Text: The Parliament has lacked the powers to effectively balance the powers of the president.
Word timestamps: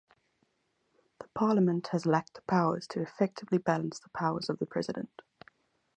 The 1.19 1.27
Parliament 1.35 1.89
has 1.91 2.07
lacked 2.07 2.33
the 2.33 2.41
powers 2.47 2.87
to 2.87 3.03
effectively 3.03 3.59
balance 3.59 3.99
the 3.99 4.09
powers 4.09 4.49
of 4.49 4.57
the 4.57 4.65
president. 4.65 5.21